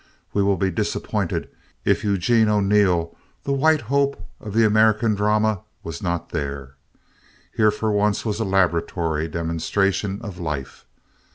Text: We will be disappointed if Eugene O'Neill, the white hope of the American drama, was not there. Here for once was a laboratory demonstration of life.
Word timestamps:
We 0.33 0.41
will 0.41 0.57
be 0.57 0.71
disappointed 0.71 1.47
if 1.85 2.03
Eugene 2.03 2.49
O'Neill, 2.49 3.15
the 3.43 3.53
white 3.53 3.81
hope 3.81 4.19
of 4.39 4.55
the 4.55 4.65
American 4.65 5.13
drama, 5.13 5.61
was 5.83 6.01
not 6.01 6.29
there. 6.29 6.73
Here 7.55 7.69
for 7.69 7.91
once 7.91 8.25
was 8.25 8.39
a 8.39 8.43
laboratory 8.43 9.27
demonstration 9.27 10.19
of 10.23 10.39
life. 10.39 10.87